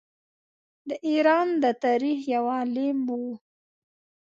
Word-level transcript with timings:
د 0.87 0.89
ایران 1.07 1.47
د 1.63 1.65
تاریخ 1.83 2.19
یو 2.35 2.45
عالم 2.57 2.97
وو. 3.09 3.27